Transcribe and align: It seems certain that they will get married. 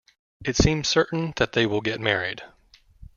It 0.43 0.55
seems 0.57 0.87
certain 0.87 1.31
that 1.35 1.51
they 1.51 1.67
will 1.67 1.81
get 1.81 2.01
married. 2.01 2.41